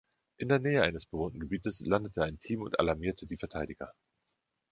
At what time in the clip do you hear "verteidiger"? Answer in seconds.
3.37-3.93